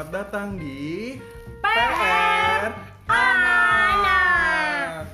[0.00, 1.12] Selamat datang di
[1.60, 2.72] PR
[3.04, 5.04] Anak.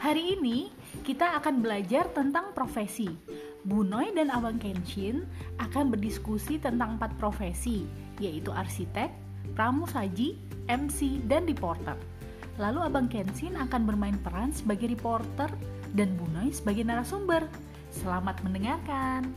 [0.00, 0.72] Hari ini
[1.04, 3.12] kita akan belajar tentang profesi.
[3.60, 5.28] Bu Noy dan Abang Kenshin
[5.60, 7.84] akan berdiskusi tentang empat profesi,
[8.24, 9.12] yaitu arsitek,
[9.52, 12.00] pramusaji, MC, dan reporter.
[12.54, 15.50] Lalu Abang Kenshin akan bermain peran sebagai reporter
[15.90, 17.46] dan Bu Noy sebagai narasumber.
[17.90, 19.30] Selamat mendengarkan.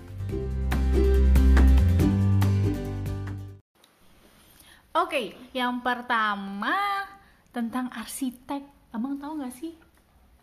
[4.94, 7.06] Oke, yang pertama
[7.54, 8.94] tentang arsitek.
[8.94, 9.74] Abang tahu nggak sih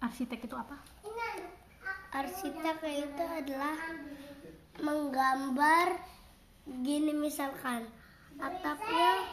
[0.03, 0.95] arsitek itu apa?
[2.15, 3.75] arsitek itu adalah
[4.79, 5.99] menggambar
[6.87, 7.91] gini misalkan
[8.39, 9.27] atapnya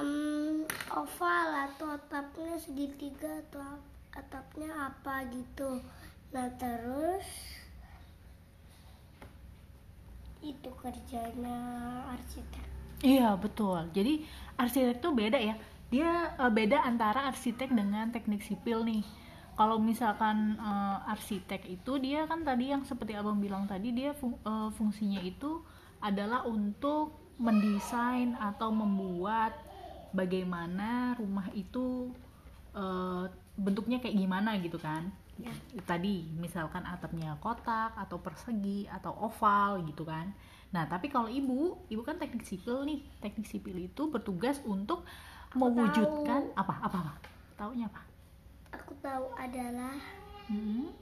[0.00, 0.66] em,
[1.00, 3.78] oval atau atapnya segitiga atau
[4.20, 5.70] atapnya apa gitu
[6.34, 7.26] nah terus
[10.44, 11.58] itu kerjanya
[12.14, 12.64] arsitek
[13.04, 13.92] Iya betul.
[13.92, 14.24] Jadi
[14.56, 15.54] arsitek tuh beda ya.
[15.92, 19.04] Dia eh, beda antara arsitek dengan teknik sipil nih.
[19.58, 24.40] Kalau misalkan eh, arsitek itu dia kan tadi yang seperti abang bilang tadi dia fung-
[24.40, 25.60] eh, fungsinya itu
[26.00, 29.52] adalah untuk mendesain atau membuat
[30.14, 32.08] bagaimana rumah itu
[32.72, 33.24] eh,
[33.58, 35.10] bentuknya kayak gimana gitu kan.
[35.82, 40.30] Tadi misalkan atapnya kotak atau persegi atau oval gitu kan.
[40.70, 43.02] Nah, tapi kalau ibu, ibu kan teknik sipil nih.
[43.18, 45.02] Teknik sipil itu bertugas untuk
[45.54, 46.82] mewujudkan apa?
[46.82, 46.98] Apa?
[47.02, 47.12] apa?
[47.58, 48.14] Taunya apa?
[48.74, 49.94] aku tahu adalah
[50.44, 50.92] Hmm.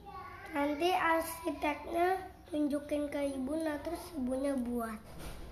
[0.55, 2.15] nanti arsiteknya
[2.47, 4.95] tunjukin ke ibu nah terus ibunya buat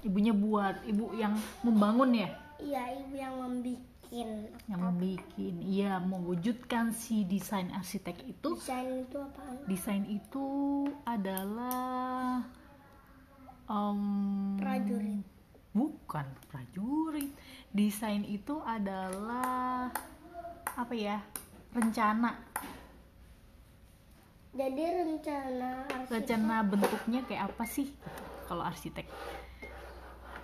[0.01, 2.25] Ibunya buat, ibu yang membangun ya,
[2.71, 4.29] iya ibu yang membikin
[4.67, 8.55] yang membikin, iya mewujudkan si desain arsitek itu.
[8.59, 10.47] desain itu apaan Desain itu
[11.07, 12.43] adalah
[13.67, 13.99] em,
[14.59, 15.23] prajurit
[15.71, 17.31] bukan prajurit.
[17.71, 19.91] Desain itu adalah
[20.75, 21.23] apa ya?
[21.71, 22.35] Rencana
[24.51, 27.87] jadi rencana arsitek rencana bentuknya kayak apa sih
[28.51, 29.07] kalau arsitek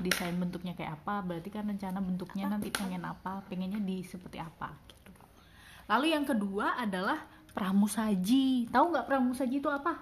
[0.02, 4.74] desain bentuknya kayak apa berarti kan rencana bentuknya nanti pengen apa pengennya di seperti apa
[4.90, 5.12] gitu.
[5.90, 8.70] Lalu yang kedua adalah pramusaji.
[8.70, 9.94] Tahu nggak pramusaji itu apa?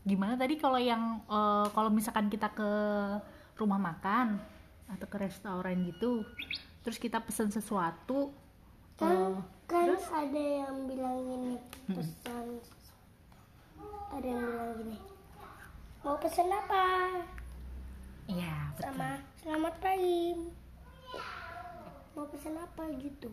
[0.00, 2.70] Gimana tadi kalau yang eh, kalau misalkan kita ke
[3.60, 4.40] rumah makan
[4.90, 6.24] atau ke restoran gitu
[6.80, 8.32] terus kita pesen sesuatu
[8.96, 9.36] kan eh,
[9.68, 11.54] kan ada yang bilang gini
[11.92, 12.46] pesan
[14.10, 14.98] ada yang bilang gini
[16.00, 16.86] mau pesan apa?
[18.24, 18.84] Iya betul.
[18.88, 19.10] Sama
[19.44, 20.20] selamat pagi.
[22.16, 22.82] Mau pesan apa?
[22.96, 23.28] gitu.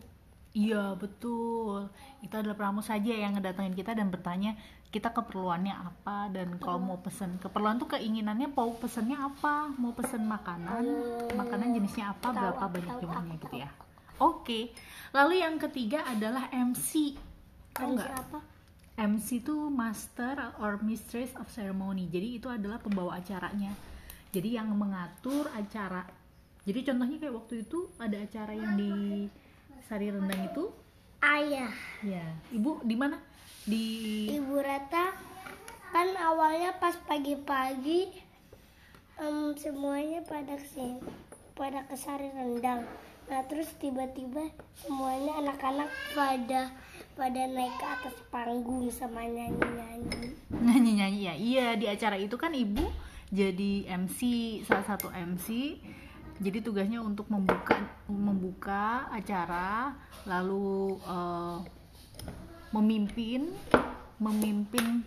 [0.52, 1.88] Iya betul.
[2.20, 4.52] Itu adalah pramusaja yang ngedatengin kita dan bertanya
[4.92, 6.28] kita keperluannya apa?
[6.28, 10.84] Dan kalau mau pesen keperluan tuh keinginannya mau pesennya apa, mau pesen makanan,
[11.36, 13.34] makanan jenisnya apa, Tahu, berapa banyak jumlahnya?
[13.40, 13.70] gitu ya.
[14.18, 14.72] Oke.
[15.16, 17.16] Lalu yang ketiga adalah MC.
[17.72, 18.12] Tahu MC nggak?
[18.12, 18.57] apa
[18.98, 22.10] MC itu Master or Mistress of Ceremony.
[22.10, 23.70] Jadi itu adalah pembawa acaranya.
[24.34, 26.02] Jadi yang mengatur acara.
[26.66, 28.92] Jadi contohnya kayak waktu itu ada acara yang di
[29.86, 30.68] Sari Rendang itu
[31.24, 31.72] ayah
[32.04, 33.16] Ya, ibu di mana?
[33.64, 33.86] Di
[34.36, 35.14] ibu Rata
[35.88, 38.12] kan awalnya pas pagi-pagi
[39.16, 41.00] em, semuanya pada ke sini
[41.56, 42.84] pada kesari rendang
[43.28, 44.52] nah terus tiba-tiba
[44.84, 46.72] semuanya anak-anak pada
[47.18, 51.34] pada naik ke atas panggung sama nyanyi-nyanyi nyanyi-nyanyi ya.
[51.34, 52.86] Iya, di acara itu kan ibu
[53.34, 54.20] jadi MC,
[54.62, 55.76] salah satu MC.
[56.38, 57.74] Jadi tugasnya untuk membuka
[58.06, 59.90] membuka acara,
[60.22, 61.58] lalu eh,
[62.70, 63.50] memimpin
[64.18, 65.02] memimpin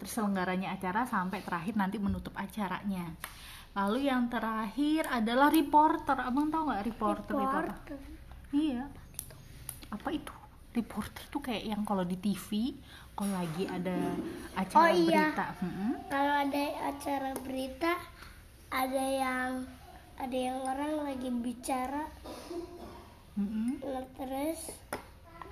[0.00, 3.16] terselenggaranya acara sampai terakhir nanti menutup acaranya.
[3.74, 6.16] Lalu yang terakhir adalah reporter.
[6.20, 7.60] Abang tahu nggak reporter, itu apa?
[7.64, 7.98] Reporter.
[8.54, 8.84] Iya.
[10.74, 12.74] Reporter tuh kayak yang kalau di TV,
[13.14, 13.94] kalau lagi ada
[14.58, 15.30] acara Oh, iya.
[15.30, 15.92] berita, mm-mm.
[16.10, 17.92] kalau ada acara berita
[18.74, 19.50] ada yang
[20.18, 22.10] ada yang orang lagi bicara.
[23.34, 24.74] Nah, terus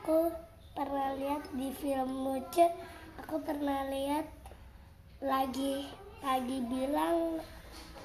[0.02, 0.30] aku
[0.72, 2.64] pernah lihat di film lucu
[3.20, 4.24] aku pernah lihat
[5.20, 5.84] lagi
[6.24, 7.38] lagi bilang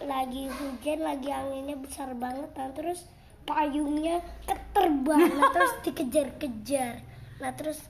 [0.03, 3.07] lagi hujan lagi anginnya besar banget nah terus
[3.47, 7.06] payungnya keterbang terus dikejar-kejar
[7.37, 7.85] nah terus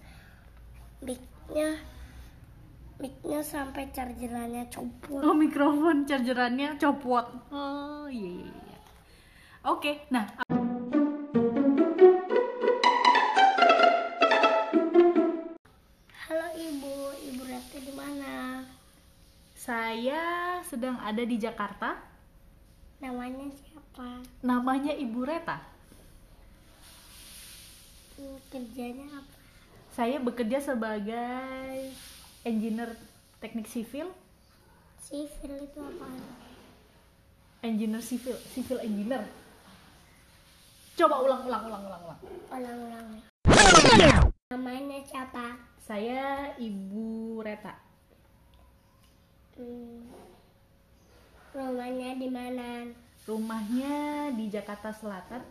[1.00, 1.80] micnya
[2.98, 5.22] micnya sampai chargerannya copot.
[5.22, 7.26] Oh mikrofon chargerannya copot.
[7.54, 8.78] Oh iya iya, iya.
[9.64, 10.26] oke okay, nah.
[16.26, 16.96] Halo ibu.
[17.22, 18.66] Ibu Rati di mana?
[19.54, 22.02] Saya sedang ada di Jakarta.
[22.98, 24.26] Namanya siapa?
[24.42, 25.62] Namanya ibu Reta.
[28.18, 29.37] Hmm, kerjanya apa?
[29.98, 31.90] Saya bekerja sebagai
[32.46, 32.94] engineer
[33.42, 34.14] teknik sipil,
[35.02, 36.06] Sipil itu apa?
[37.66, 39.26] engineer sipil, civil engineer.
[40.94, 42.20] Coba ulang, ulang, ulang, ulang, ulang.
[42.54, 43.08] Ulang-ulang.
[44.54, 45.58] Namanya siapa?
[45.82, 47.82] Saya Ibu Reta.
[49.58, 50.14] Hmm.
[51.58, 52.86] Rumahnya di mana?
[53.26, 55.42] Rumahnya di Jakarta Selatan.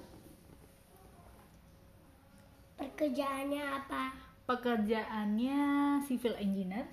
[2.78, 4.26] Pekerjaannya apa?
[4.46, 5.58] Pekerjaannya
[6.06, 6.86] civil engineer.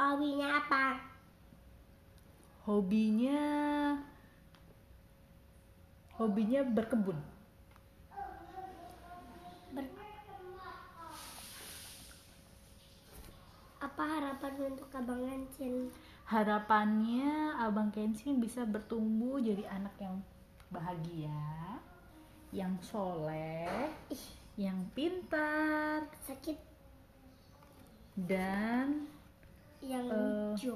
[0.00, 0.96] Hobinya apa?
[2.64, 3.40] Hobinya
[6.16, 7.20] hobinya berkebun.
[9.76, 9.92] Ber-
[13.76, 15.92] apa harapan untuk Abang Ancin?
[16.26, 20.16] Harapannya Abang Kensin bisa bertumbuh jadi anak yang
[20.72, 21.78] bahagia,
[22.50, 23.92] yang soleh,
[24.56, 26.56] yang pintar, Sakit
[28.16, 29.04] dan
[29.84, 30.56] yang Eh.
[30.56, 30.72] lucu.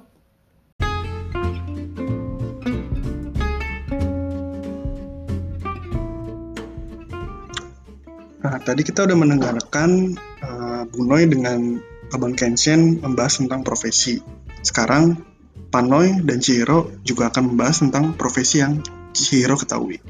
[8.40, 11.80] Nah, tadi kita udah mendengarkan uh, Bunoy dengan
[12.12, 14.20] Abang Kenshin membahas tentang profesi.
[14.60, 15.24] Sekarang
[15.72, 18.80] Panoy dan Chihiro juga akan membahas tentang profesi yang
[19.16, 20.00] Chihiro ketahui.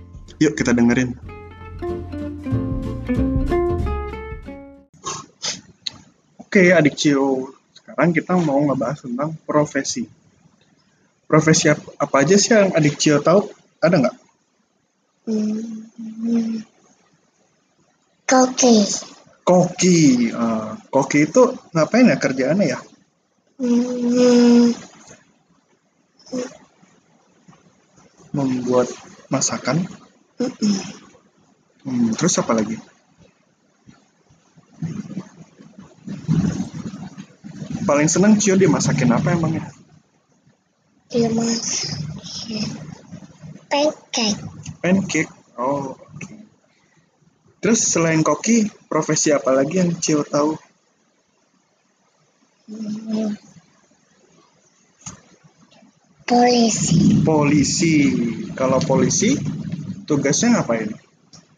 [0.40, 1.39] Yuk kita dengerin.
[6.50, 7.54] Oke, adik Chihiro.
[7.70, 10.02] Sekarang kita mau ngebahas tentang profesi.
[11.30, 13.40] Profesi ap- apa aja sih yang adik Chihiro tahu?
[13.78, 14.16] Ada nggak?
[15.26, 16.58] Hmm.
[18.30, 18.74] Koki.
[19.48, 19.98] Koki.
[20.42, 21.42] Ah, koki itu
[21.74, 22.78] ngapain ya kerjaannya ya?
[23.60, 24.74] Hmm.
[28.34, 28.88] Membuat
[29.30, 29.86] masakan.
[31.84, 32.76] Hmm, terus apa lagi?
[37.90, 39.66] Paling seneng Cio dia masakin apa emangnya?
[41.10, 41.98] Dia masak
[43.66, 44.38] pancake.
[44.78, 45.32] Pancake.
[45.58, 46.34] Oh, oke.
[47.58, 50.54] Terus selain koki, profesi apa lagi yang Cio tahu?
[52.70, 53.34] Hmm.
[56.30, 57.94] Polisi Polisi.
[58.54, 59.34] Kalau polisi,
[60.06, 60.94] tugasnya ngapain?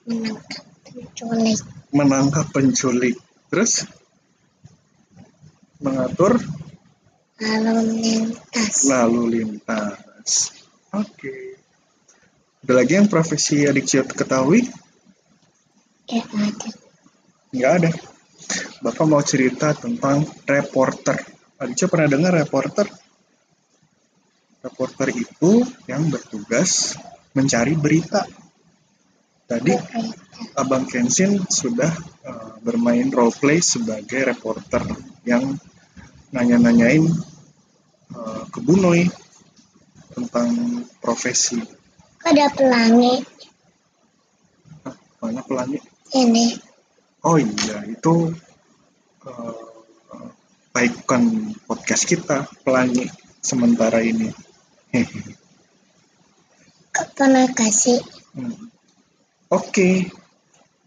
[0.09, 1.61] menangkap penculik.
[1.93, 3.17] Menangkap penculik.
[3.53, 3.85] Terus
[5.83, 6.39] mengatur
[7.43, 8.87] lalu lintas.
[8.87, 10.55] lalu lintas.
[10.95, 11.59] Oke.
[12.63, 14.63] Ada lagi yang profesi adik Cio ketahui?
[16.07, 16.69] Ya ada.
[17.51, 17.91] Nggak ada.
[18.87, 21.19] Bapak mau cerita tentang reporter.
[21.59, 22.87] Adik Cio pernah dengar reporter?
[24.63, 26.95] Reporter itu yang bertugas
[27.35, 28.23] mencari berita.
[29.51, 29.75] Tadi
[30.55, 31.91] Abang Kensin sudah
[32.23, 34.87] eh, bermain role play sebagai reporter
[35.27, 35.59] yang
[36.33, 37.05] nanya-nanyain
[38.13, 39.07] eh, ke Bunoy
[40.13, 41.61] tentang profesi.
[42.21, 43.25] Kok ada pelangi
[44.85, 45.79] Hah, mana pelangi?
[46.17, 46.57] ini?
[47.23, 48.33] Oh iya, itu
[49.29, 49.55] eh,
[50.73, 53.07] baikkan podcast kita pelangi
[53.45, 54.33] sementara ini.
[57.17, 58.01] Pernah kasih?
[58.37, 58.69] Hmm.
[59.53, 60.09] Oke,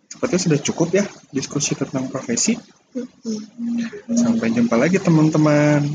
[0.09, 2.57] sepertinya sudah cukup ya diskusi tentang profesi.
[2.95, 4.15] Mm-hmm.
[4.15, 5.91] Sampai jumpa lagi teman-teman.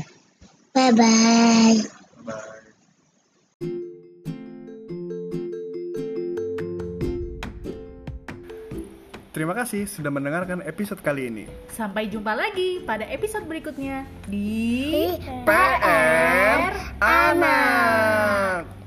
[0.71, 1.81] Bye bye.
[1.81, 2.01] Bye.
[9.31, 11.45] Terima kasih sudah mendengarkan episode kali ini.
[11.73, 15.17] Sampai jumpa lagi pada episode berikutnya di
[15.47, 18.80] PR Anak.